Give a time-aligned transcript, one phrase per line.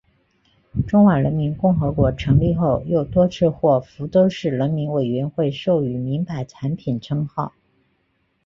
[0.87, 7.53] 中华人民共和国成立后又多次获福州市人民委员会授予名牌产品称号。